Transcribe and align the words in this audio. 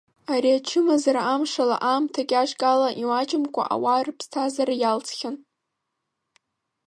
Ари 0.33 0.51
ачымазара 0.57 1.21
амшала 1.33 1.77
аамҭа 1.91 2.21
каҿк 2.29 2.61
ала 2.73 2.89
имаҷымкәа 3.01 3.63
ауаа 3.73 4.01
рыԥсҭазаара 4.05 4.75
иалҵхьан. 4.77 5.35